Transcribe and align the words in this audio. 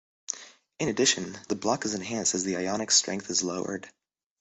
In 0.79 0.89
addition, 0.89 1.37
the 1.47 1.55
block 1.55 1.85
is 1.85 1.93
enhanced 1.93 2.33
as 2.33 2.43
the 2.43 2.55
ionic 2.55 2.89
strength 2.89 3.29
is 3.29 3.43
lowered. 3.43 3.87